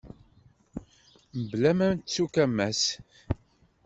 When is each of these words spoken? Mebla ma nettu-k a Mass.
Mebla 1.37 1.71
ma 1.77 1.87
nettu-k 1.93 2.35
a 2.43 2.45
Mass. 2.57 2.81